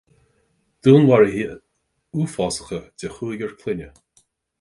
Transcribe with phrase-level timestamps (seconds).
[0.85, 1.57] Dúnmharuithe
[2.19, 3.91] uafásacha de chúigear clainne